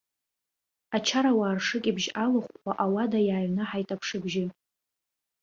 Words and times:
Ачарауаа 0.95 1.53
ршыкьыбжь 1.57 2.07
алыхәхәа 2.23 2.71
ауада 2.83 3.19
иааҩнаҳаит 3.23 3.89
аԥша 3.95 4.17
абжьы. 4.19 4.45